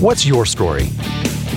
[0.00, 0.88] What's your story?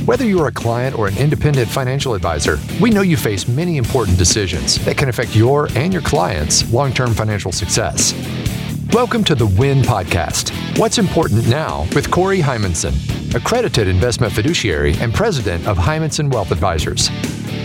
[0.05, 4.17] Whether you're a client or an independent financial advisor, we know you face many important
[4.17, 8.13] decisions that can affect your and your clients' long term financial success.
[8.93, 12.95] Welcome to the WIN Podcast What's Important Now with Corey Heimensen,
[13.35, 17.09] accredited investment fiduciary and president of Heimensen Wealth Advisors.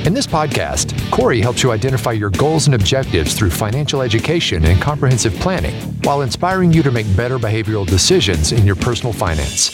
[0.04, 4.82] In this podcast, Corey helps you identify your goals and objectives through financial education and
[4.82, 9.70] comprehensive planning while inspiring you to make better behavioral decisions in your personal finance.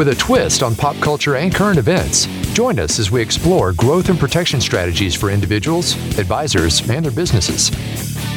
[0.00, 4.08] With a twist on pop culture and current events, join us as we explore growth
[4.08, 7.68] and protection strategies for individuals, advisors, and their businesses.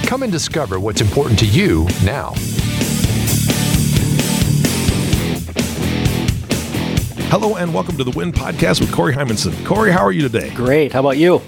[0.06, 2.34] Come and discover what's important to you now.
[7.30, 9.66] Hello and welcome to the WIN Podcast with Corey Heimensen.
[9.66, 10.54] Corey, how are you today?
[10.54, 10.92] Great.
[10.92, 11.42] How about you?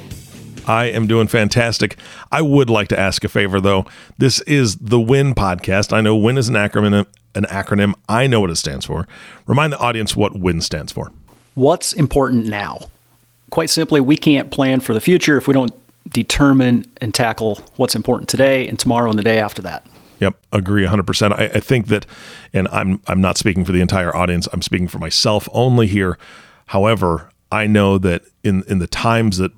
[0.65, 1.97] I am doing fantastic.
[2.31, 3.85] I would like to ask a favor though.
[4.17, 5.91] This is the WIN Podcast.
[5.91, 7.05] I know WIN is an acronym.
[7.35, 7.93] An acronym.
[8.09, 9.07] I know what it stands for.
[9.45, 11.11] Remind the audience what WIN stands for.
[11.53, 12.79] What's important now?
[13.49, 15.73] Quite simply, we can't plan for the future if we don't
[16.09, 19.85] determine and tackle what's important today and tomorrow and the day after that.
[20.19, 21.33] Yep, agree 100%.
[21.33, 22.05] I, I think that,
[22.53, 24.47] and I'm I'm not speaking for the entire audience.
[24.53, 26.17] I'm speaking for myself only here.
[26.67, 29.51] However, I know that in in the times that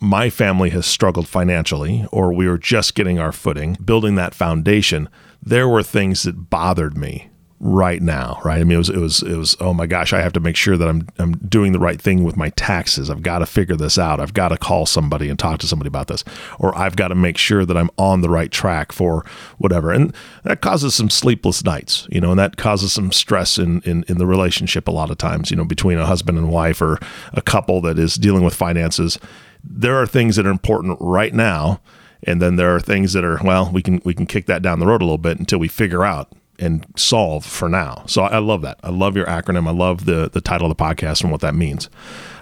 [0.00, 5.08] my family has struggled financially, or we were just getting our footing, building that foundation,
[5.44, 8.60] there were things that bothered me right now, right?
[8.60, 10.56] I mean, it was, it was, it was, oh my gosh, I have to make
[10.56, 13.08] sure that I'm, I'm doing the right thing with my taxes.
[13.08, 14.20] I've got to figure this out.
[14.20, 16.24] I've got to call somebody and talk to somebody about this,
[16.58, 19.24] or I've got to make sure that I'm on the right track for
[19.56, 19.92] whatever.
[19.92, 24.04] And that causes some sleepless nights, you know, and that causes some stress in, in,
[24.08, 26.98] in the relationship a lot of times, you know, between a husband and wife or
[27.32, 29.18] a couple that is dealing with finances.
[29.62, 31.80] There are things that are important right now.
[32.24, 34.80] And then there are things that are, well, we can, we can kick that down
[34.80, 38.04] the road a little bit until we figure out and solve for now.
[38.06, 38.78] So I love that.
[38.82, 39.66] I love your acronym.
[39.66, 41.90] I love the the title of the podcast and what that means.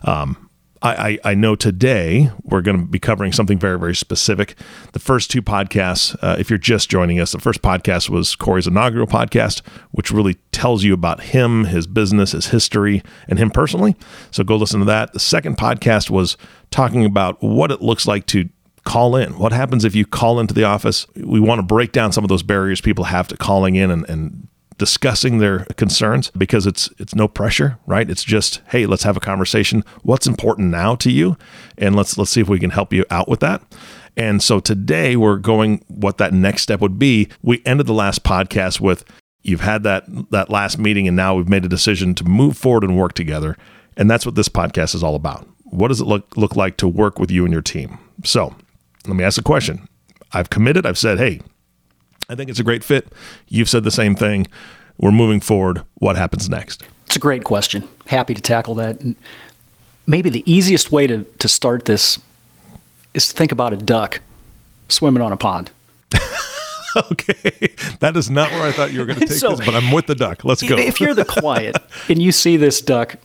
[0.05, 0.51] Um,
[0.83, 4.57] I, I, I, know today we're going to be covering something very, very specific.
[4.95, 8.67] The first two podcasts, uh, if you're just joining us, the first podcast was Corey's
[8.67, 13.95] inaugural podcast, which really tells you about him, his business, his history, and him personally.
[14.33, 15.13] So go listen to that.
[15.13, 16.37] The second podcast was
[16.71, 18.49] talking about what it looks like to
[18.85, 19.39] call in.
[19.39, 21.07] What happens if you call into the office?
[21.15, 24.09] We want to break down some of those barriers people have to calling in and,
[24.09, 24.49] and
[24.79, 28.11] discussing their concerns because it's it's no pressure, right?
[28.11, 29.85] It's just, hey, let's have a conversation.
[30.03, 31.37] What's important now to you?
[31.79, 33.63] And let's let's see if we can help you out with that.
[34.17, 37.29] And so today we're going what that next step would be.
[37.43, 39.05] We ended the last podcast with
[39.43, 42.85] you've had that that last meeting and now we've made a decision to move forward
[42.85, 43.57] and work together.
[43.97, 45.47] And that's what this podcast is all about.
[45.65, 47.99] What does it look look like to work with you and your team?
[48.25, 48.55] So,
[49.07, 49.89] let me ask a question.
[50.33, 50.87] I've committed.
[50.87, 51.41] I've said, hey,
[52.29, 53.09] I think it's a great fit.
[53.49, 54.47] You've said the same thing.
[54.99, 55.83] We're moving forward.
[55.95, 56.83] What happens next?
[57.07, 57.87] It's a great question.
[58.07, 59.03] Happy to tackle that.
[60.07, 62.19] maybe the easiest way to, to start this
[63.15, 64.21] is to think about a duck
[64.89, 65.71] swimming on a pond.
[67.11, 67.75] okay.
[68.01, 69.93] That is not where I thought you were going to take so, this, but I'm
[69.93, 70.45] with the duck.
[70.45, 70.77] Let's go.
[70.79, 71.77] if you're the quiet
[72.09, 73.17] and you see this duck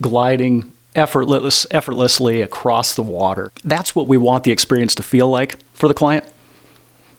[0.00, 3.52] gliding effortless, effortlessly across the water.
[3.64, 6.24] That's what we want the experience to feel like for the client.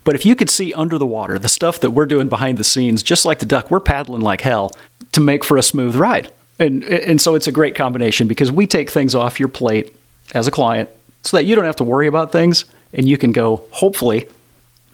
[0.04, 2.64] But if you could see under the water, the stuff that we're doing behind the
[2.64, 4.72] scenes, just like the duck, we're paddling like hell
[5.12, 6.32] to make for a smooth ride.
[6.58, 9.96] And, and so it's a great combination because we take things off your plate
[10.34, 10.90] as a client
[11.24, 14.28] so that you don't have to worry about things and you can go, hopefully,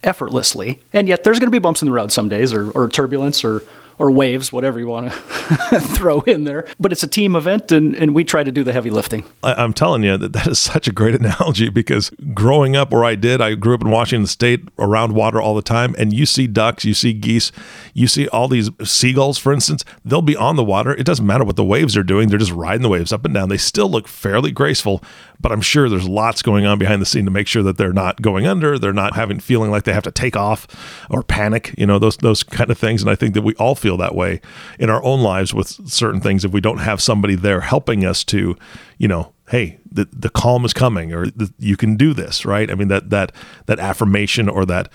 [0.03, 0.79] effortlessly.
[0.93, 3.43] And yet there's going to be bumps in the road some days or, or turbulence
[3.43, 3.63] or
[3.97, 6.67] or waves, whatever you want to throw in there.
[6.79, 9.23] But it's a team event, and, and we try to do the heavy lifting.
[9.43, 13.05] I, am telling you that that is such a great analogy because growing up where
[13.05, 16.25] I did, I grew up in Washington State around water all the time, and you
[16.25, 17.51] see ducks, you see geese,
[17.93, 20.93] you see all these seagulls, for instance, they'll be on the water.
[20.93, 23.33] It doesn't matter what the waves are doing, they're just riding the waves up and
[23.33, 23.49] down.
[23.49, 25.03] They still look fairly graceful,
[25.39, 27.93] but I'm sure there's lots going on behind the scene to make sure that they're
[27.93, 30.67] not going under, they're not having feeling like they have to take off
[31.09, 33.01] or panic, you know, those those kind of things.
[33.01, 34.41] And I think that we all feel that way
[34.79, 38.23] in our own lives with certain things if we don't have somebody there helping us
[38.25, 38.55] to,
[38.97, 42.69] you know, hey, the the calm is coming or the, you can do this, right?
[42.69, 43.31] I mean that that
[43.67, 44.91] that affirmation or that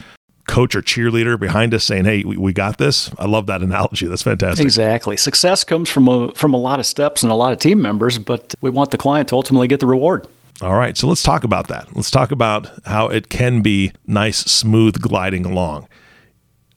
[0.47, 4.07] coach or cheerleader behind us saying, "Hey, we, we got this." I love that analogy.
[4.07, 4.65] That's fantastic.
[4.65, 5.17] Exactly.
[5.17, 8.19] Success comes from a from a lot of steps and a lot of team members,
[8.19, 10.27] but we want the client to ultimately get the reward.
[10.63, 11.89] All right, so let's talk about that.
[11.97, 15.89] Let's talk about how it can be nice, smooth gliding along.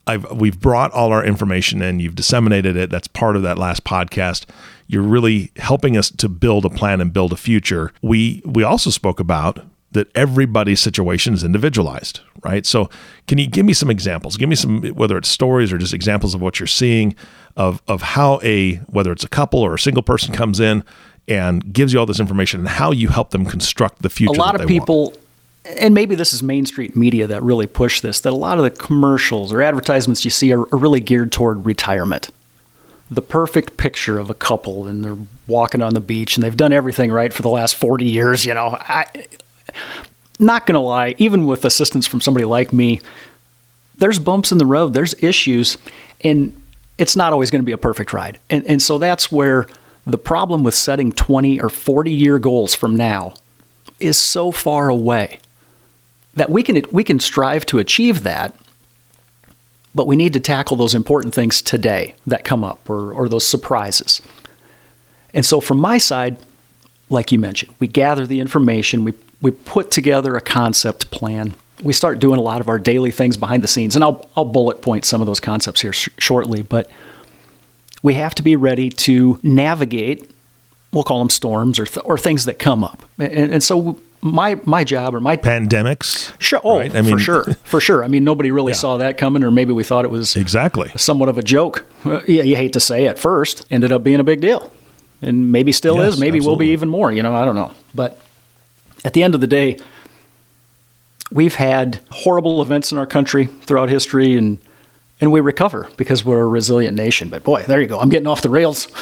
[0.06, 2.00] I've we've brought all our information in.
[2.00, 2.90] You've disseminated it.
[2.90, 4.46] That's part of that last podcast.
[4.86, 7.92] You're really helping us to build a plan and build a future.
[8.02, 9.64] We we also spoke about
[9.94, 12.66] that everybody's situation is individualized, right?
[12.66, 12.90] So,
[13.26, 14.36] can you give me some examples?
[14.36, 17.16] Give me some, whether it's stories or just examples of what you're seeing
[17.56, 20.84] of of how a whether it's a couple or a single person comes in
[21.26, 24.34] and gives you all this information and how you help them construct the future.
[24.34, 25.04] A lot of people.
[25.04, 25.18] Want.
[25.80, 28.20] And maybe this is Main Street media that really push this.
[28.20, 31.64] That a lot of the commercials or advertisements you see are, are really geared toward
[31.64, 32.30] retirement
[33.10, 36.72] the perfect picture of a couple and they're walking on the beach and they've done
[36.72, 39.06] everything right for the last 40 years you know I,
[40.38, 43.00] not going to lie, even with assistance from somebody like me,
[43.98, 45.78] there's bumps in the road, there's issues,
[46.22, 46.60] and
[46.98, 48.38] it's not always going to be a perfect ride.
[48.50, 49.66] And, and so that's where
[50.06, 53.34] the problem with setting 20 or 40 year goals from now
[54.00, 55.38] is so far away
[56.34, 58.54] that we can, we can strive to achieve that,
[59.94, 63.46] but we need to tackle those important things today that come up or, or those
[63.46, 64.20] surprises.
[65.32, 66.36] And so, from my side,
[67.08, 71.54] like you mentioned, we gather the information, we we put together a concept plan.
[71.82, 74.44] We start doing a lot of our daily things behind the scenes, and I'll, I'll
[74.44, 76.90] bullet point some of those concepts here sh- shortly, but
[78.02, 80.30] we have to be ready to navigate,
[80.92, 83.02] we'll call them storms or, th- or things that come up.
[83.18, 86.32] And, and so my my job or my pandemics.
[86.40, 86.60] Sure.
[86.64, 86.94] Oh, right?
[86.96, 88.02] I mean, for sure, for sure.
[88.02, 88.78] I mean, nobody really yeah.
[88.78, 91.84] saw that coming, or maybe we thought it was exactly somewhat of a joke.
[92.04, 94.72] yeah, you hate to say at first, ended up being a big deal,
[95.20, 96.20] and maybe still yes, is.
[96.20, 96.48] Maybe absolutely.
[96.50, 97.12] will be even more.
[97.12, 98.18] You know, I don't know, but
[99.04, 99.78] at the end of the day,
[101.30, 104.58] we've had horrible events in our country throughout history and
[105.20, 107.28] and we recover because we're a resilient nation.
[107.28, 108.00] But boy, there you go.
[108.00, 108.86] I'm getting off the rails.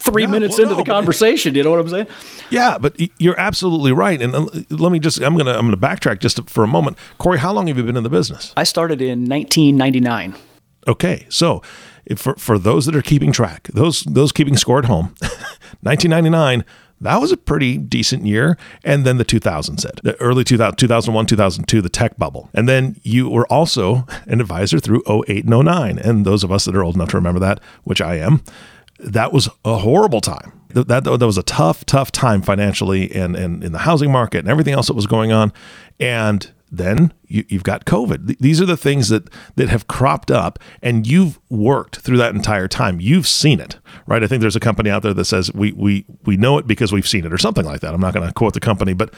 [0.00, 2.06] Three minutes well, into no, the conversation, you know what I'm saying?
[2.50, 4.20] Yeah, but you're absolutely right.
[4.20, 6.98] And uh, let me just I'm gonna I'm gonna backtrack just for a moment.
[7.18, 8.52] Corey, how long have you been in the business?
[8.56, 10.34] I started in 1999.
[10.88, 11.62] Okay, so
[12.16, 15.14] for for those that are keeping track, those those keeping score at home,
[15.82, 16.64] 1999
[17.00, 18.58] that was a pretty decent year.
[18.84, 22.50] And then the 2000s hit, the early 2000, 2001, 2002, the tech bubble.
[22.52, 25.98] And then you were also an advisor through 08 and 09.
[25.98, 28.42] And those of us that are old enough to remember that, which I am,
[28.98, 30.52] that was a horrible time.
[30.68, 34.40] That, that, that was a tough, tough time financially and, and in the housing market
[34.40, 35.52] and everything else that was going on.
[35.98, 38.38] And then you, have got COVID.
[38.38, 42.68] These are the things that that have cropped up, and you've worked through that entire
[42.68, 43.00] time.
[43.00, 44.22] You've seen it, right?
[44.22, 46.92] I think there's a company out there that says we we we know it because
[46.92, 47.92] we've seen it, or something like that.
[47.92, 49.12] I'm not going to quote the company, but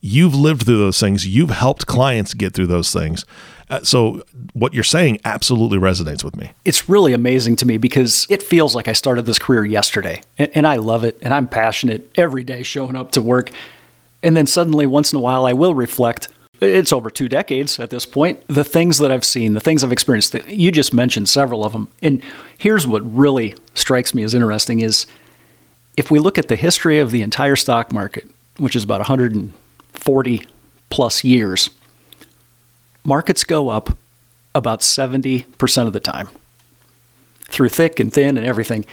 [0.00, 1.26] you've lived through those things.
[1.26, 3.24] You've helped clients get through those things.
[3.70, 4.22] Uh, so
[4.54, 6.52] what you're saying absolutely resonates with me.
[6.64, 10.50] It's really amazing to me because it feels like I started this career yesterday, and,
[10.54, 13.50] and I love it, and I'm passionate every day showing up to work.
[14.22, 16.28] And then suddenly, once in a while, I will reflect
[16.60, 18.42] it's over two decades at this point.
[18.48, 21.88] The things that I've seen, the things I've experienced, you just mentioned several of them.
[22.02, 22.22] And
[22.56, 25.06] here's what really strikes me as interesting is
[25.96, 30.46] if we look at the history of the entire stock market, which is about 140
[30.90, 31.70] plus years,
[33.04, 33.96] markets go up
[34.54, 36.28] about 70% of the time
[37.48, 38.84] through thick and thin and everything.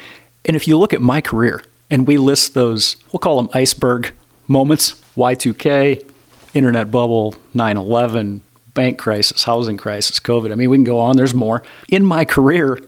[0.45, 4.13] And if you look at my career and we list those, we'll call them iceberg
[4.47, 6.11] moments, Y2K,
[6.55, 8.41] internet bubble, 9 11,
[8.73, 10.51] bank crisis, housing crisis, COVID.
[10.51, 11.61] I mean, we can go on, there's more.
[11.89, 12.79] In my career,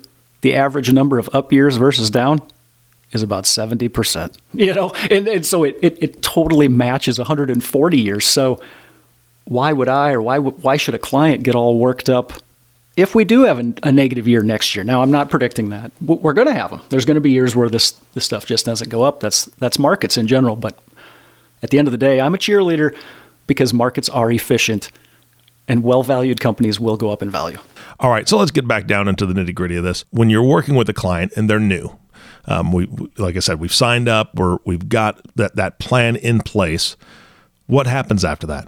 [0.41, 2.41] the average number of up years versus down
[3.11, 4.37] is about 70%.
[4.53, 8.25] You know, and, and so it, it, it totally matches 140 years.
[8.25, 8.59] So
[9.45, 12.33] why would I or why, why should a client get all worked up
[12.95, 14.83] if we do have a, a negative year next year?
[14.83, 15.91] Now, I'm not predicting that.
[16.01, 16.81] We're going to have them.
[16.89, 19.19] There's going to be years where this, this stuff just doesn't go up.
[19.19, 20.55] That's, that's markets in general.
[20.55, 20.77] But
[21.61, 22.95] at the end of the day, I'm a cheerleader
[23.47, 24.91] because markets are efficient
[25.67, 27.57] and well valued companies will go up in value.
[27.99, 30.05] All right, so let's get back down into the nitty gritty of this.
[30.11, 31.97] When you're working with a client and they're new,
[32.45, 32.87] um, we
[33.17, 36.95] like I said, we've signed up, we're, we've got that that plan in place.
[37.65, 38.67] What happens after that?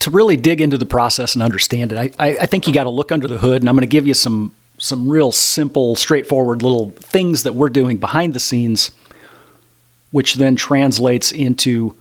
[0.00, 2.84] To really dig into the process and understand it, I, I, I think you got
[2.84, 5.96] to look under the hood, and I'm going to give you some some real simple,
[5.96, 8.92] straightforward little things that we're doing behind the scenes,
[10.12, 11.96] which then translates into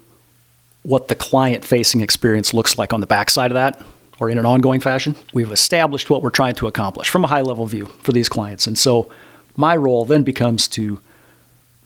[0.87, 3.85] what the client facing experience looks like on the backside of that
[4.19, 5.17] or in an ongoing fashion.
[5.33, 8.67] We've established what we're trying to accomplish from a high level view for these clients.
[8.67, 9.11] And so
[9.57, 11.01] my role then becomes to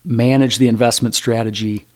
[0.05, 1.87] manage the investment strategy,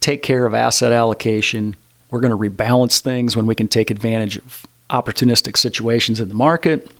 [0.00, 1.76] take care of asset allocation.
[2.10, 6.34] We're going to rebalance things when we can take advantage of opportunistic situations in the
[6.34, 6.90] market.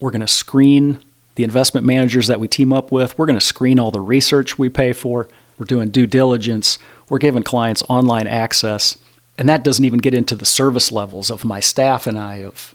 [0.00, 0.98] We're going to screen
[1.34, 3.18] the investment managers that we team up with.
[3.18, 5.28] We're going to screen all the research we pay for.
[5.58, 6.78] We're doing due diligence.
[7.08, 8.98] We're giving clients online access.
[9.36, 12.74] And that doesn't even get into the service levels of my staff and I of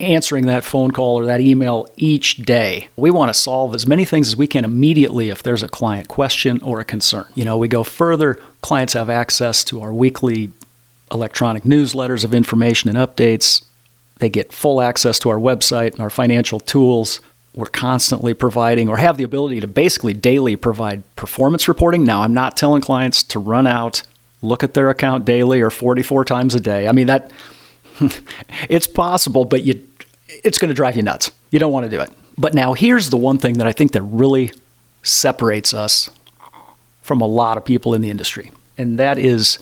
[0.00, 2.88] answering that phone call or that email each day.
[2.96, 6.08] We want to solve as many things as we can immediately if there's a client
[6.08, 7.26] question or a concern.
[7.34, 10.50] You know, we go further, clients have access to our weekly
[11.12, 13.62] electronic newsletters of information and updates.
[14.18, 17.20] They get full access to our website and our financial tools.
[17.54, 22.04] We're constantly providing or have the ability to basically daily provide performance reporting.
[22.04, 24.02] Now, I'm not telling clients to run out,
[24.42, 26.88] look at their account daily or 44 times a day.
[26.88, 27.30] I mean, that
[28.68, 29.86] it's possible, but you,
[30.28, 31.30] it's going to drive you nuts.
[31.50, 32.10] You don't want to do it.
[32.36, 34.52] But now here's the one thing that I think that really
[35.02, 36.10] separates us
[37.02, 39.58] from a lot of people in the industry, and that is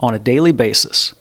[0.00, 1.14] on a daily basis,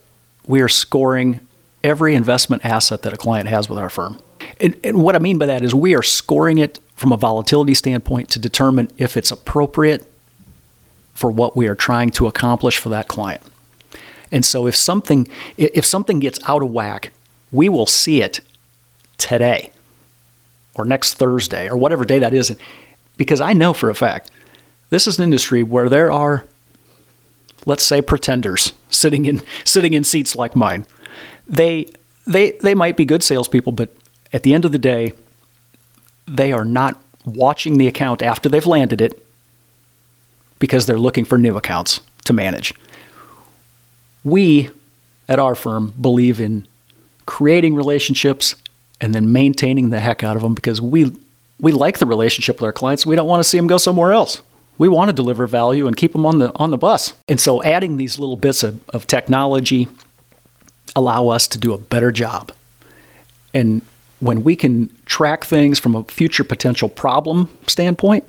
[0.46, 1.40] we are scoring
[1.84, 4.20] every investment asset that a client has with our firm.
[4.62, 7.74] And, and, what I mean by that is we are scoring it from a volatility
[7.74, 10.06] standpoint to determine if it's appropriate
[11.14, 13.42] for what we are trying to accomplish for that client.
[14.32, 15.28] And so if something
[15.58, 17.12] if something gets out of whack,
[17.52, 18.40] we will see it
[19.18, 19.72] today
[20.76, 22.56] or next Thursday or whatever day that is
[23.18, 24.32] because I know for a fact
[24.90, 26.46] this is an industry where there are
[27.66, 30.86] let's say pretenders sitting in sitting in seats like mine.
[31.48, 31.88] They
[32.26, 33.90] they they might be good salespeople, but
[34.34, 35.14] at the end of the day,
[36.28, 39.26] they are not watching the account after they've landed it
[40.60, 42.74] because they're looking for new accounts to manage.
[44.24, 44.70] We
[45.28, 46.68] at our firm believe in
[47.26, 48.56] creating relationships
[49.00, 51.12] and then maintaining the heck out of them because we
[51.60, 53.06] we like the relationship with our clients.
[53.06, 54.42] We don't want to see them go somewhere else.
[54.80, 57.14] We want to deliver value and keep them on the on the bus.
[57.28, 59.88] And so adding these little bits of, of technology
[60.96, 62.52] allow us to do a better job.
[63.54, 63.82] And
[64.22, 68.24] when we can track things from a future potential problem standpoint,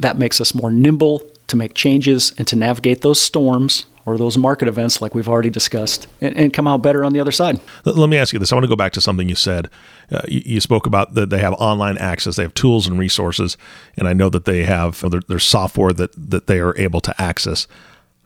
[0.00, 4.38] that makes us more nimble to make changes and to navigate those storms or those
[4.38, 7.60] market events like we've already discussed and, and, come out better on the other side.
[7.84, 8.52] Let me ask you this.
[8.52, 9.68] I want to go back to something you said.
[10.12, 13.56] Uh, you, you, spoke about that they have online access, they have tools and resources,
[13.96, 17.20] and I know that they have their, their software that, that they are able to
[17.20, 17.66] access.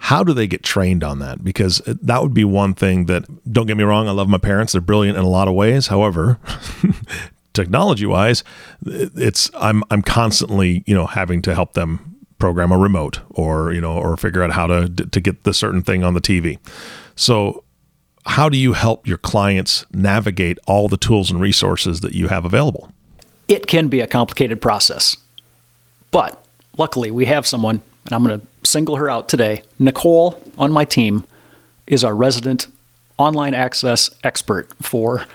[0.04, 1.44] How do they get trained on that?
[1.44, 4.38] Because uh, that would be one thing that, don't get me wrong, I love my
[4.38, 4.72] parents.
[4.72, 5.88] They're brilliant in a lot of ways.
[5.88, 6.38] However,
[7.52, 8.42] technology wise,
[8.86, 13.80] it's I'm I'm constantly, you know, having to help them program a remote or you
[13.80, 16.58] know or figure out how to to get the certain thing on the TV.
[17.14, 17.62] So
[18.26, 22.44] how do you help your clients navigate all the tools and resources that you have
[22.44, 22.90] available?
[23.48, 25.16] It can be a complicated process.
[26.10, 26.42] But
[26.78, 29.62] luckily we have someone and I'm going to single her out today.
[29.78, 31.24] Nicole on my team
[31.86, 32.66] is our resident
[33.18, 35.26] online access expert for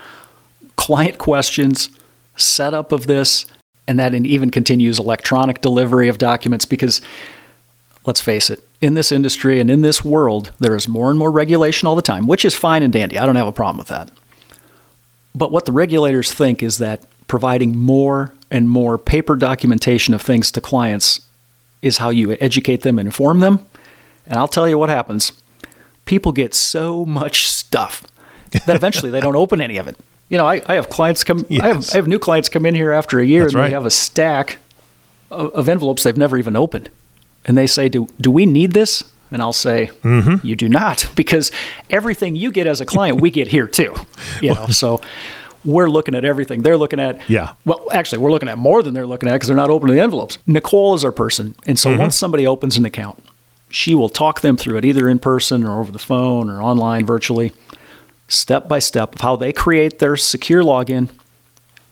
[0.76, 1.88] client questions,
[2.36, 3.46] setup of this,
[3.86, 7.00] and that and even continues electronic delivery of documents because
[8.04, 11.30] let's face it, in this industry and in this world, there is more and more
[11.30, 13.18] regulation all the time, which is fine and dandy.
[13.18, 14.10] I don't have a problem with that.
[15.34, 20.50] But what the regulators think is that providing more and more paper documentation of things
[20.52, 21.20] to clients
[21.86, 23.66] is how you educate them and inform them.
[24.26, 25.32] And I'll tell you what happens.
[26.04, 28.04] People get so much stuff
[28.50, 29.96] that eventually they don't open any of it
[30.28, 31.62] you know, I, I have clients come, yes.
[31.62, 33.68] I, have, I have new clients come in here after a year That's and right.
[33.68, 34.58] they have a stack
[35.30, 36.90] of, of, envelopes they've never even opened.
[37.44, 39.04] And they say, do, do we need this?
[39.30, 40.44] And I'll say, mm-hmm.
[40.44, 41.52] you do not, because
[41.90, 43.94] everything you get as a client, we get here too.
[44.42, 45.00] You know, so
[45.66, 46.62] we're looking at everything.
[46.62, 47.54] They're looking at, yeah.
[47.64, 50.02] Well, actually, we're looking at more than they're looking at because they're not opening the
[50.02, 50.38] envelopes.
[50.46, 51.54] Nicole is our person.
[51.66, 52.00] And so mm-hmm.
[52.00, 53.22] once somebody opens an account,
[53.68, 57.04] she will talk them through it either in person or over the phone or online
[57.04, 57.52] virtually
[58.28, 61.10] step by step of how they create their secure login.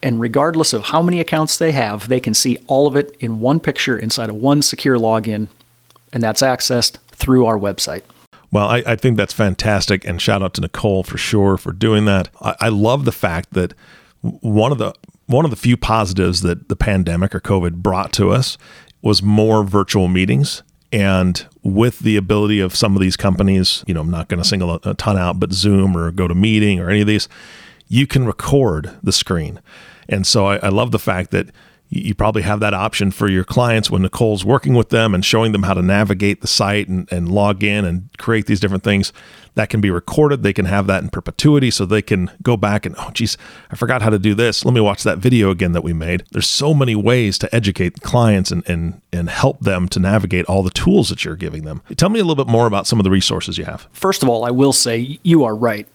[0.02, 3.40] And regardless of how many accounts they have, they can see all of it in
[3.40, 5.48] one picture inside of one secure login.
[6.12, 8.02] And that's accessed through our website.
[8.54, 10.04] Well, I, I think that's fantastic.
[10.04, 12.28] And shout out to Nicole for sure for doing that.
[12.40, 13.74] I, I love the fact that
[14.22, 14.94] one of the
[15.26, 18.56] one of the few positives that the pandemic or COVID brought to us
[19.02, 24.02] was more virtual meetings and with the ability of some of these companies, you know,
[24.02, 27.08] I'm not going to single a ton out, but Zoom or GoToMeeting or any of
[27.08, 27.28] these,
[27.88, 29.60] you can record the screen.
[30.08, 31.48] And so I, I love the fact that
[31.94, 35.52] you probably have that option for your clients when Nicole's working with them and showing
[35.52, 39.12] them how to navigate the site and, and log in and create these different things.
[39.54, 40.42] That can be recorded.
[40.42, 43.38] They can have that in perpetuity so they can go back and, oh, geez,
[43.70, 44.64] I forgot how to do this.
[44.64, 46.24] Let me watch that video again that we made.
[46.32, 50.64] There's so many ways to educate clients and, and, and help them to navigate all
[50.64, 51.82] the tools that you're giving them.
[51.96, 53.86] Tell me a little bit more about some of the resources you have.
[53.92, 55.86] First of all, I will say you are right.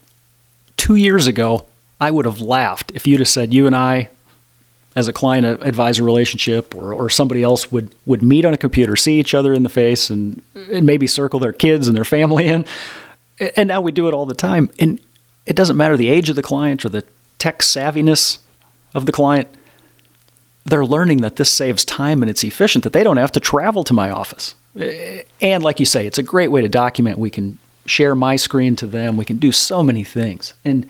[0.77, 1.65] Two years ago,
[1.99, 4.09] I would have laughed if you'd have said, you and I
[4.99, 8.95] as a client advisor relationship or, or somebody else would, would meet on a computer,
[8.95, 10.41] see each other in the face and,
[10.71, 12.65] and maybe circle their kids and their family in.
[13.55, 14.69] And now we do it all the time.
[14.77, 14.99] And
[15.45, 17.03] it doesn't matter the age of the client or the
[17.39, 18.39] tech savviness
[18.93, 19.47] of the client.
[20.65, 23.83] They're learning that this saves time and it's efficient, that they don't have to travel
[23.85, 24.53] to my office.
[25.41, 27.17] And like you say, it's a great way to document.
[27.17, 29.17] We can share my screen to them.
[29.17, 30.53] We can do so many things.
[30.63, 30.87] And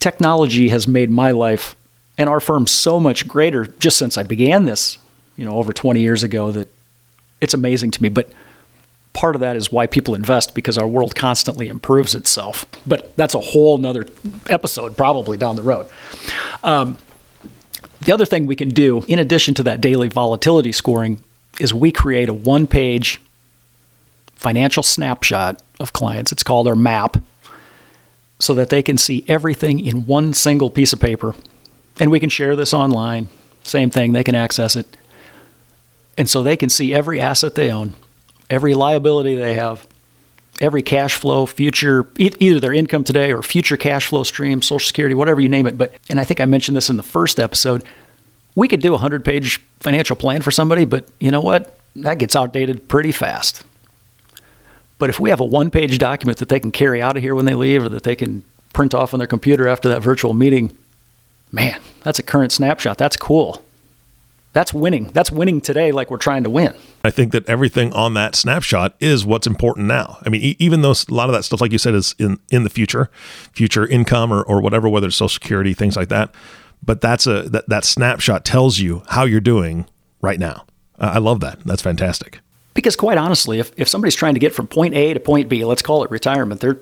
[0.00, 1.76] technology has made my life
[2.16, 4.98] and our firm so much greater just since I began this,
[5.36, 6.68] you know, over 20 years ago that
[7.40, 8.08] it's amazing to me.
[8.08, 8.30] But
[9.12, 12.66] part of that is why people invest because our world constantly improves itself.
[12.86, 14.06] But that's a whole nother
[14.48, 15.88] episode probably down the road.
[16.62, 16.98] Um,
[18.02, 21.22] the other thing we can do, in addition to that daily volatility scoring,
[21.58, 23.20] is we create a one page
[24.34, 26.30] financial snapshot of clients.
[26.30, 27.16] It's called our map,
[28.38, 31.34] so that they can see everything in one single piece of paper.
[32.00, 33.28] And we can share this online.
[33.62, 34.96] Same thing, they can access it.
[36.16, 37.94] And so they can see every asset they own,
[38.50, 39.86] every liability they have,
[40.60, 45.14] every cash flow, future, either their income today or future cash flow stream, Social Security,
[45.14, 45.76] whatever you name it.
[45.76, 47.84] But, and I think I mentioned this in the first episode,
[48.54, 51.78] we could do a 100 page financial plan for somebody, but you know what?
[51.96, 53.64] That gets outdated pretty fast.
[54.98, 57.34] But if we have a one page document that they can carry out of here
[57.34, 60.34] when they leave or that they can print off on their computer after that virtual
[60.34, 60.76] meeting,
[61.54, 62.98] man, that's a current snapshot.
[62.98, 63.62] That's cool.
[64.52, 65.10] That's winning.
[65.12, 66.74] That's winning today like we're trying to win.
[67.04, 70.18] I think that everything on that snapshot is what's important now.
[70.24, 72.38] I mean, e- even though a lot of that stuff, like you said, is in,
[72.50, 73.10] in the future,
[73.52, 76.32] future income or, or whatever, whether it's Social Security, things like that.
[76.84, 79.86] But that's a that, that snapshot tells you how you're doing
[80.20, 80.66] right now.
[80.98, 81.60] Uh, I love that.
[81.64, 82.38] That's fantastic.
[82.74, 85.64] Because quite honestly, if, if somebody's trying to get from point A to point B,
[85.64, 86.78] let's call it retirement, they're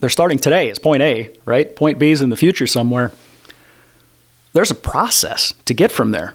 [0.00, 1.74] they're starting today as point A, right?
[1.74, 3.10] Point B is in the future somewhere.
[4.58, 6.34] There's a process to get from there.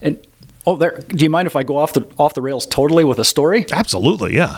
[0.00, 0.18] And
[0.64, 1.04] oh, there.
[1.08, 3.66] Do you mind if I go off the off the rails totally with a story?
[3.70, 4.56] Absolutely, yeah.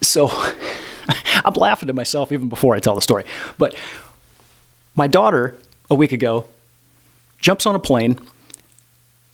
[0.00, 0.30] So,
[1.44, 3.24] I'm laughing to myself even before I tell the story.
[3.58, 3.76] But
[4.94, 5.54] my daughter
[5.90, 6.46] a week ago
[7.36, 8.18] jumps on a plane,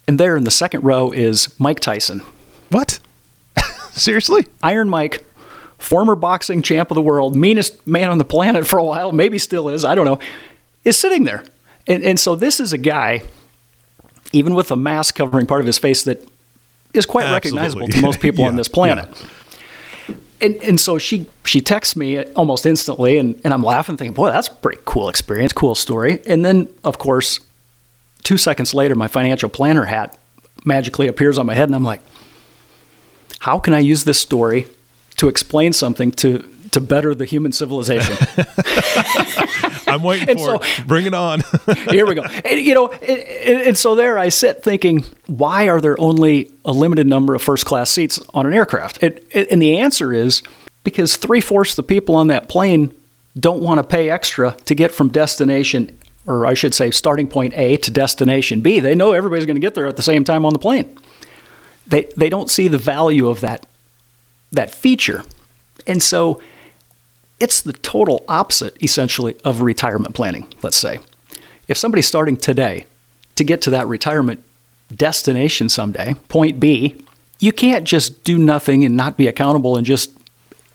[0.08, 2.22] and there in the second row is Mike Tyson.
[2.70, 2.98] What?
[3.92, 4.46] Seriously?
[4.64, 5.24] Iron Mike,
[5.78, 9.38] former boxing champ of the world, meanest man on the planet for a while, maybe
[9.38, 10.18] still is, I don't know,
[10.84, 11.44] is sitting there.
[11.86, 13.22] And, and so this is a guy
[14.32, 16.26] even with a mask covering part of his face that
[16.94, 17.58] is quite Absolutely.
[17.58, 19.08] recognizable to most people yeah, on this planet.
[19.08, 20.14] Yeah.
[20.42, 24.30] And, and so she she texts me almost instantly, and, and I'm laughing, thinking, boy,
[24.30, 26.22] that's a pretty cool experience, cool story.
[26.26, 27.40] And then, of course,
[28.22, 30.16] two seconds later, my financial planner hat
[30.64, 32.00] magically appears on my head, and I'm like,
[33.40, 34.66] how can I use this story
[35.18, 38.16] to explain something to to better the human civilization.
[39.90, 40.86] I'm waiting and for so, it.
[40.86, 41.42] Bring it on.
[41.90, 42.22] here we go.
[42.22, 46.72] And, you know, and, and, so there I sit thinking, why are there only a
[46.72, 49.02] limited number of first class seats on an aircraft?
[49.02, 50.42] It, it, and the answer is
[50.84, 52.94] because three fourths of the people on that plane
[53.38, 57.54] don't want to pay extra to get from destination, or I should say, starting point
[57.56, 58.80] A to destination B.
[58.80, 60.98] They know everybody's going to get there at the same time on the plane.
[61.86, 63.66] They, they don't see the value of that,
[64.52, 65.24] that feature.
[65.86, 66.40] And so
[67.40, 71.00] it's the total opposite, essentially, of retirement planning, let's say.
[71.66, 72.86] If somebody's starting today
[73.36, 74.44] to get to that retirement
[74.94, 77.02] destination someday, point B,
[77.38, 80.10] you can't just do nothing and not be accountable and just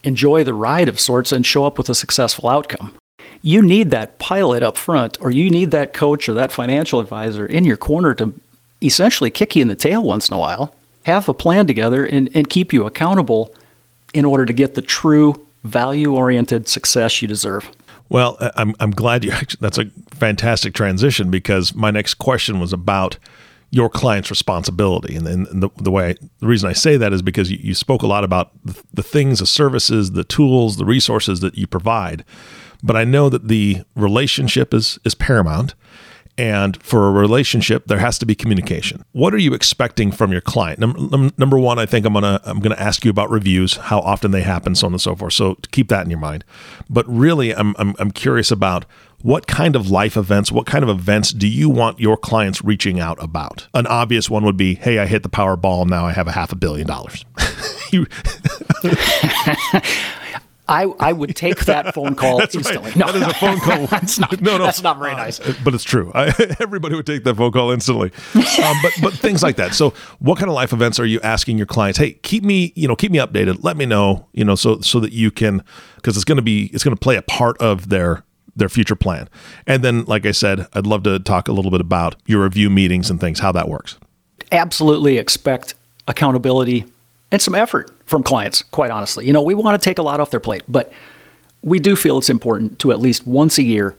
[0.03, 2.95] enjoy the ride of sorts and show up with a successful outcome.
[3.41, 7.45] You need that pilot up front, or you need that coach or that financial advisor
[7.45, 8.33] in your corner to
[8.81, 10.73] essentially kick you in the tail once in a while,
[11.03, 13.53] have a plan together, and, and keep you accountable
[14.13, 17.69] in order to get the true value oriented success you deserve.
[18.09, 22.71] Well, I'm, I'm glad you actually, that's a fantastic transition because my next question was
[22.71, 23.17] about
[23.71, 25.15] your client's responsibility.
[25.15, 27.73] And, and the, the way I, the reason I say that is because you, you
[27.73, 31.67] spoke a lot about the, the things, the services, the tools, the resources that you
[31.67, 32.23] provide.
[32.83, 35.73] But I know that the relationship is is paramount.
[36.37, 39.05] And for a relationship, there has to be communication.
[39.13, 40.79] What are you expecting from your client?
[40.79, 44.31] Num- number one, I think I'm gonna I'm gonna ask you about reviews, how often
[44.31, 45.33] they happen, so on and so forth.
[45.33, 46.43] So keep that in your mind.
[46.89, 48.85] But really, I'm I'm, I'm curious about
[49.21, 52.99] what kind of life events, what kind of events do you want your clients reaching
[52.99, 53.67] out about?
[53.73, 55.87] An obvious one would be, "Hey, I hit the Powerball.
[55.87, 57.23] Now I have a half a billion dollars."
[60.67, 62.77] I, I would take that phone call instantly.
[62.77, 62.95] Right.
[62.95, 63.87] No, that is a phone call.
[63.87, 65.39] that's not, no, no, that's not very nice.
[65.39, 66.11] Uh, but it's true.
[66.13, 68.11] I, everybody would take that phone call instantly.
[68.35, 69.73] Um, but but things like that.
[69.75, 71.99] So, what kind of life events are you asking your clients?
[71.99, 73.63] Hey, keep me you know keep me updated.
[73.63, 75.63] Let me know you know so so that you can
[75.97, 78.23] because it's going to be it's going to play a part of their
[78.55, 79.29] their future plan.
[79.67, 82.69] And then, like I said, I'd love to talk a little bit about your review
[82.69, 83.97] meetings and things, how that works.
[84.51, 85.75] Absolutely expect
[86.07, 86.85] accountability
[87.31, 89.25] and some effort from clients, quite honestly.
[89.25, 90.91] You know, we want to take a lot off their plate, but
[91.63, 93.95] we do feel it's important to at least once a year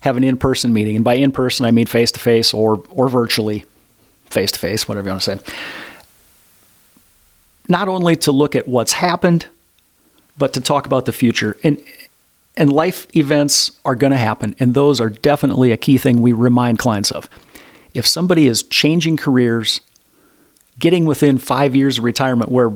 [0.00, 0.96] have an in-person meeting.
[0.96, 3.64] And by in-person, I mean face-to-face or or virtually
[4.26, 5.54] face-to-face, whatever you want to say.
[7.68, 9.46] Not only to look at what's happened,
[10.38, 11.56] but to talk about the future.
[11.62, 11.82] And
[12.56, 16.32] and life events are going to happen, and those are definitely a key thing we
[16.32, 17.28] remind clients of.
[17.94, 19.80] If somebody is changing careers,
[20.78, 22.72] getting within five years of retirement, where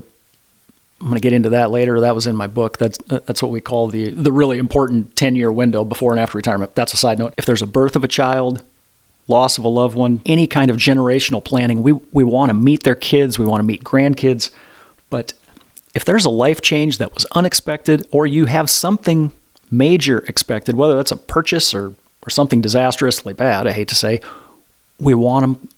[1.00, 2.00] I'm going to get into that later.
[2.00, 2.78] That was in my book.
[2.78, 6.20] That's uh, that's what we call the the really important 10 year window before and
[6.20, 6.74] after retirement.
[6.74, 7.34] That's a side note.
[7.36, 8.62] If there's a birth of a child,
[9.28, 12.84] loss of a loved one, any kind of generational planning, we we want to meet
[12.84, 14.50] their kids, we want to meet grandkids,
[15.10, 15.34] but
[15.96, 19.32] if there's a life change that was unexpected or you have something
[19.70, 21.94] major expected, whether that's a purchase or,
[22.26, 24.20] or something disastrously bad, I hate to say,
[25.00, 25.68] we want them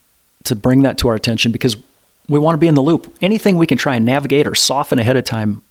[0.44, 1.76] to bring that to our attention because
[2.28, 3.16] we want to be in the loop.
[3.22, 5.62] Anything we can try and navigate or soften ahead of time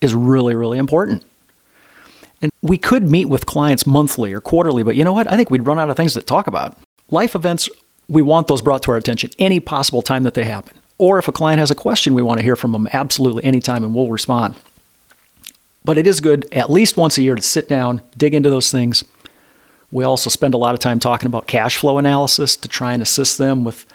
[0.00, 1.24] is really, really important.
[2.42, 5.30] And we could meet with clients monthly or quarterly, but you know what?
[5.30, 6.76] I think we'd run out of things to talk about.
[7.10, 7.68] Life events,
[8.08, 10.76] we want those brought to our attention any possible time that they happen.
[10.98, 13.82] Or if a client has a question, we want to hear from them absolutely anytime
[13.82, 14.54] and we'll respond.
[15.84, 18.70] But it is good at least once a year to sit down, dig into those
[18.70, 19.04] things.
[19.90, 23.02] We also spend a lot of time talking about cash flow analysis to try and
[23.02, 23.86] assist them with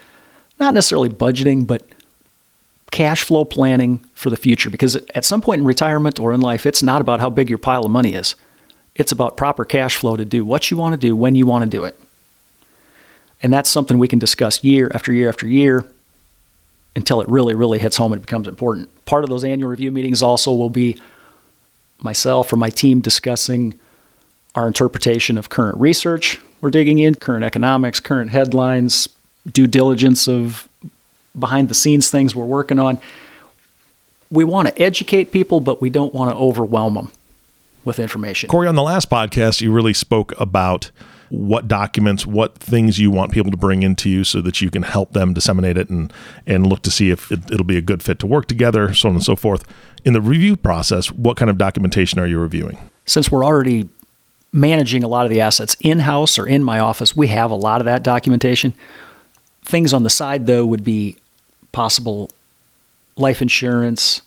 [0.60, 1.84] not necessarily budgeting, but
[2.91, 4.69] cash flow planning for the future.
[4.69, 7.58] Because at some point in retirement or in life, it's not about how big your
[7.58, 8.36] pile of money is,
[8.95, 11.63] it's about proper cash flow to do what you want to do when you want
[11.63, 11.99] to do it.
[13.41, 15.86] And that's something we can discuss year after year after year
[16.95, 18.89] until it really, really hits home and becomes important.
[19.06, 20.99] Part of those annual review meetings also will be
[21.99, 23.80] myself or my team discussing
[24.56, 29.08] our interpretation of current research we're digging in, current economics, current headlines,
[29.52, 30.67] due diligence of
[31.37, 32.99] behind the scenes things we're working on.
[34.31, 37.11] We want to educate people, but we don't want to overwhelm them
[37.85, 38.49] with information.
[38.49, 40.91] Corey, on the last podcast, you really spoke about
[41.29, 44.83] what documents, what things you want people to bring into you so that you can
[44.83, 46.11] help them disseminate it and,
[46.47, 49.09] and look to see if it, it'll be a good fit to work together, so
[49.09, 49.63] on and so forth.
[50.05, 52.77] In the review process, what kind of documentation are you reviewing?
[53.05, 53.89] Since we're already
[54.51, 57.55] managing a lot of the assets in house or in my office, we have a
[57.55, 58.73] lot of that documentation.
[59.69, 61.15] Things on the side, though, would be
[61.71, 62.32] possible
[63.17, 64.23] life insurance,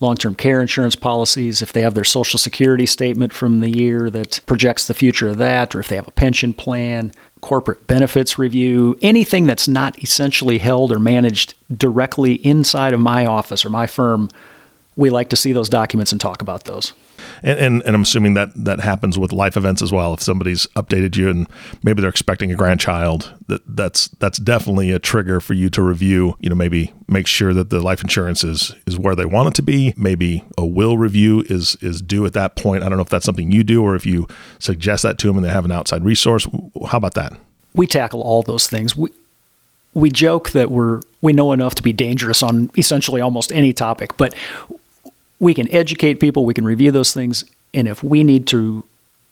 [0.00, 4.10] long term care insurance policies, if they have their Social Security statement from the year
[4.10, 8.36] that projects the future of that, or if they have a pension plan, corporate benefits
[8.36, 13.86] review, anything that's not essentially held or managed directly inside of my office or my
[13.86, 14.28] firm,
[14.96, 16.92] we like to see those documents and talk about those
[17.42, 20.14] and, and, and I'm assuming that that happens with life events as well.
[20.14, 21.46] If somebody's updated you and
[21.82, 26.36] maybe they're expecting a grandchild, that that's that's definitely a trigger for you to review.
[26.40, 29.54] You know, maybe make sure that the life insurance is is where they want it
[29.54, 29.94] to be.
[29.96, 32.82] Maybe a will review is is due at that point.
[32.82, 34.26] I don't know if that's something you do or if you
[34.58, 36.46] suggest that to them and they have an outside resource.
[36.86, 37.32] How about that?
[37.74, 38.96] We tackle all those things.
[38.96, 39.10] We
[39.94, 44.16] we joke that we're we know enough to be dangerous on essentially almost any topic,
[44.16, 44.34] but
[45.44, 48.82] we can educate people, we can review those things, and if we need to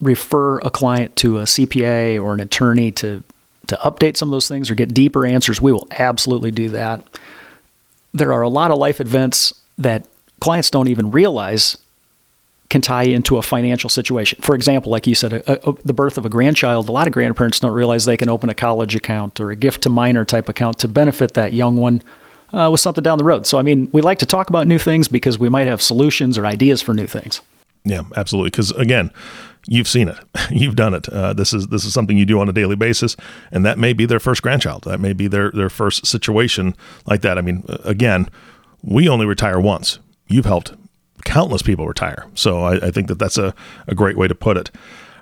[0.01, 3.25] refer a client to a CPA or an attorney to
[3.69, 7.03] to update some of those things or get deeper answers, we will absolutely do that.
[8.13, 10.05] There are a lot of life events that
[10.41, 11.79] clients don't even realize
[12.69, 14.39] can tie into a financial situation.
[14.43, 17.13] For example, like you said, a, a, the birth of a grandchild, a lot of
[17.13, 20.49] grandparents don't realize they can open a college account or a gift to minor type
[20.49, 22.03] account to benefit that young one
[22.53, 23.47] uh, with something down the road.
[23.47, 26.39] So, I mean, we like to talk about new things because we might have solutions
[26.39, 27.41] or ideas for new things.
[27.85, 28.51] Yeah, absolutely.
[28.51, 29.11] Because again,
[29.67, 30.19] you've seen it,
[30.51, 31.09] you've done it.
[31.09, 33.17] Uh, this is this is something you do on a daily basis,
[33.51, 34.85] and that may be their first grandchild.
[34.85, 36.75] That may be their their first situation
[37.07, 37.39] like that.
[37.39, 38.29] I mean, again,
[38.83, 39.99] we only retire once.
[40.29, 40.73] You've helped
[41.25, 43.55] countless people retire, so I, I think that that's a,
[43.87, 44.71] a great way to put it.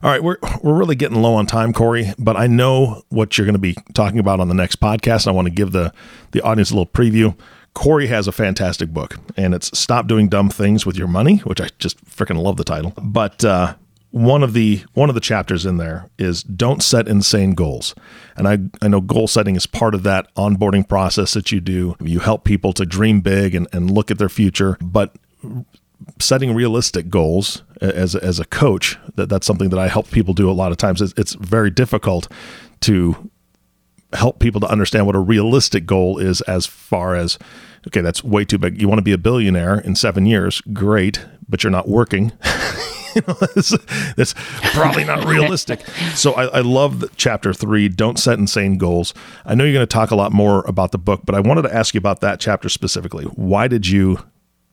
[0.03, 3.45] All right, we're we're really getting low on time, Corey, but I know what you're
[3.45, 5.27] going to be talking about on the next podcast.
[5.27, 5.93] I want to give the
[6.31, 7.37] the audience a little preview.
[7.75, 11.61] Corey has a fantastic book, and it's "Stop Doing Dumb Things with Your Money," which
[11.61, 12.95] I just freaking love the title.
[12.97, 13.75] But uh,
[14.11, 17.95] one of the one of the chapters in there is "Don't Set Insane Goals,"
[18.39, 21.95] and I I know goal setting is part of that onboarding process that you do.
[22.01, 25.15] You help people to dream big and, and look at their future, but
[26.19, 30.51] setting realistic goals as as a coach that that's something that I help people do
[30.51, 32.29] a lot of times it's, it's very difficult
[32.81, 33.31] to
[34.13, 37.39] help people to understand what a realistic goal is as far as
[37.87, 41.25] okay that's way too big you want to be a billionaire in 7 years great
[41.49, 42.33] but you're not working
[43.15, 43.35] you know,
[44.17, 44.35] that's,
[44.73, 45.81] probably not realistic.
[46.15, 47.89] So I, I love chapter three.
[47.89, 49.15] Don't set insane goals.
[49.45, 51.63] I know you're going to talk a lot more about the book, but I wanted
[51.63, 53.25] to ask you about that chapter specifically.
[53.25, 54.19] Why did you?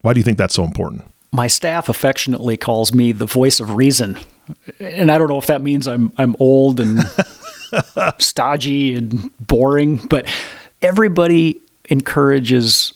[0.01, 1.03] Why do you think that's so important?
[1.31, 4.17] My staff affectionately calls me the voice of reason.
[4.79, 6.99] And I don't know if that means I'm I'm old and
[8.17, 10.25] stodgy and boring, but
[10.81, 11.59] everybody
[11.89, 12.93] encourages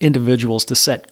[0.00, 1.10] individuals to set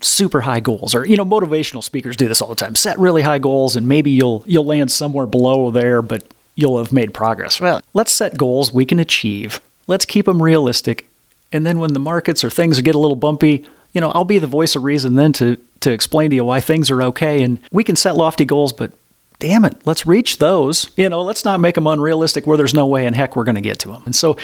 [0.00, 2.74] super high goals or you know motivational speakers do this all the time.
[2.74, 6.92] Set really high goals and maybe you'll you'll land somewhere below there but you'll have
[6.92, 7.60] made progress.
[7.60, 9.60] Well let's set goals we can achieve.
[9.86, 11.08] Let's keep them realistic.
[11.52, 14.38] And then when the markets or things get a little bumpy you know i'll be
[14.38, 17.58] the voice of reason then to to explain to you why things are okay and
[17.70, 18.92] we can set lofty goals but
[19.38, 22.86] damn it let's reach those you know let's not make them unrealistic where there's no
[22.86, 24.36] way in heck we're going to get to them and so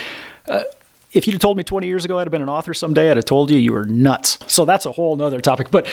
[0.48, 0.62] uh,
[1.12, 3.16] if you'd have told me 20 years ago I'd have been an author someday, I'd
[3.16, 4.38] have told you you were nuts.
[4.46, 5.70] So that's a whole nother topic.
[5.70, 5.86] But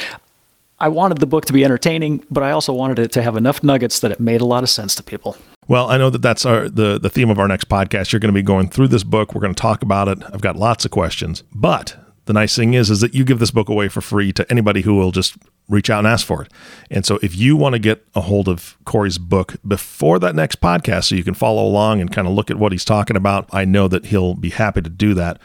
[0.79, 3.63] I wanted the book to be entertaining, but I also wanted it to have enough
[3.63, 5.37] nuggets that it made a lot of sense to people.
[5.67, 8.11] Well, I know that that's our the the theme of our next podcast.
[8.11, 9.33] You're going to be going through this book.
[9.33, 10.21] We're going to talk about it.
[10.31, 13.51] I've got lots of questions, but the nice thing is is that you give this
[13.51, 15.35] book away for free to anybody who will just
[15.67, 16.51] reach out and ask for it.
[16.91, 20.61] And so if you want to get a hold of Corey's book before that next
[20.61, 23.47] podcast so you can follow along and kind of look at what he's talking about,
[23.51, 25.39] I know that he'll be happy to do that.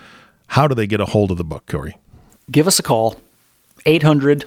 [0.49, 1.97] How do they get a hold of the book, Corey?
[2.51, 3.17] Give us a call
[3.87, 4.45] 800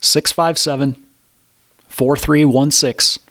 [0.00, 1.06] 657
[1.88, 3.29] 4316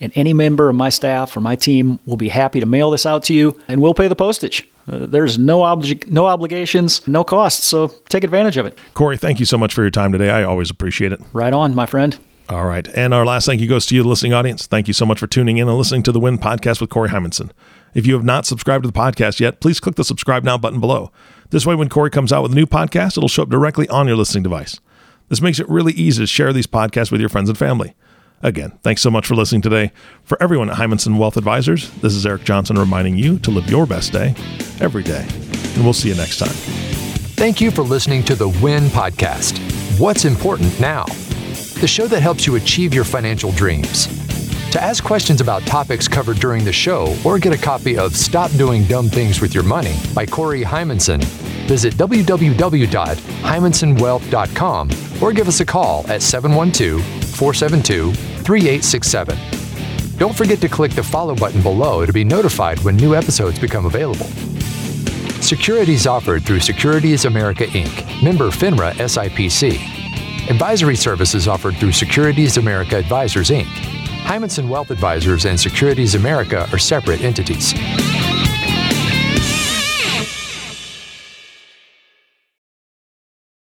[0.00, 3.06] and any member of my staff or my team will be happy to mail this
[3.06, 4.68] out to you and we'll pay the postage.
[4.90, 8.78] Uh, there's no obli- no obligations, no costs, so take advantage of it.
[8.94, 10.30] Corey, thank you so much for your time today.
[10.30, 11.20] I always appreciate it.
[11.32, 12.18] Right on, my friend.
[12.48, 12.88] All right.
[12.88, 14.66] And our last thank you goes to you, the listening audience.
[14.66, 17.10] Thank you so much for tuning in and listening to the Win podcast with Corey
[17.10, 17.50] Heimensen.
[17.92, 20.80] If you have not subscribed to the podcast yet, please click the subscribe now button
[20.80, 21.12] below.
[21.50, 24.06] This way, when Corey comes out with a new podcast, it'll show up directly on
[24.06, 24.80] your listening device.
[25.28, 27.94] This makes it really easy to share these podcasts with your friends and family.
[28.42, 29.90] Again, thanks so much for listening today.
[30.22, 33.84] For everyone at Heimensen Wealth Advisors, this is Eric Johnson reminding you to live your
[33.84, 34.34] best day
[34.80, 35.26] every day.
[35.74, 36.54] And we'll see you next time.
[37.34, 39.58] Thank you for listening to the WIN podcast.
[39.98, 41.04] What's important now?
[41.80, 44.06] The show that helps you achieve your financial dreams.
[44.72, 48.50] To ask questions about topics covered during the show or get a copy of Stop
[48.52, 51.22] Doing Dumb Things with Your Money by Corey Heimensen,
[51.66, 54.90] visit www.heimensenwealth.com
[55.22, 59.38] or give us a call at 712 472 3867.
[60.18, 63.86] Don't forget to click the follow button below to be notified when new episodes become
[63.86, 64.26] available.
[65.40, 70.50] Securities offered through Securities America Inc., member FINRA SIPC.
[70.50, 73.68] Advisory services offered through Securities America Advisors Inc.
[74.24, 77.72] Heimensen Wealth Advisors and Securities America are separate entities.